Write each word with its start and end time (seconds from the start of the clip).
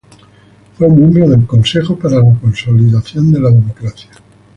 Fue 0.73 0.89
miembro 0.89 1.29
del 1.29 1.45
Consejo 1.45 1.95
para 1.95 2.15
la 2.15 2.35
Consolidación 2.41 3.31
de 3.31 3.39
la 3.39 3.51
Democracia. 3.51 4.09